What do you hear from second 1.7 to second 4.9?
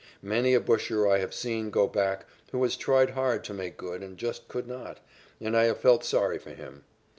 back who has tried hard to make good and just could